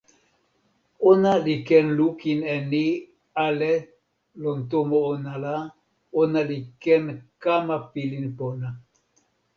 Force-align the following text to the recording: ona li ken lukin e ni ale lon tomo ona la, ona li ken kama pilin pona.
ona 1.09 1.33
li 1.45 1.55
ken 1.67 1.87
lukin 1.97 2.39
e 2.55 2.57
ni 2.71 2.85
ale 3.45 3.73
lon 4.41 4.59
tomo 4.71 4.97
ona 5.13 5.33
la, 5.43 5.55
ona 6.21 6.39
li 6.49 6.59
ken 6.83 7.03
kama 7.43 7.75
pilin 7.91 8.27
pona. 8.39 8.67